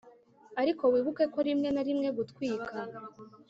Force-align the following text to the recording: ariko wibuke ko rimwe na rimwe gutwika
ariko 0.61 0.83
wibuke 0.93 1.23
ko 1.33 1.39
rimwe 1.47 1.69
na 1.71 1.81
rimwe 1.87 2.09
gutwika 2.17 2.73